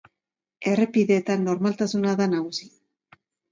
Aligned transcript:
Errepideetan 0.71 1.45
normaltasuna 1.49 2.17
da 2.25 2.29
nagusi. 2.35 2.73